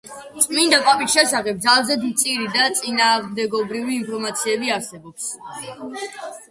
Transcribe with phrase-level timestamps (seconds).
[0.43, 5.31] წმინდა პაპის შესახებ ძალზედ მწირი და წინააღმდეგობრივი ინფორმაციები არსებობს.